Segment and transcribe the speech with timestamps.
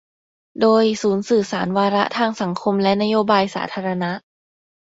[0.61, 4.11] โดย ศูนย์สื่อสารวาระทางสังคมและนโยบายสาธารณะ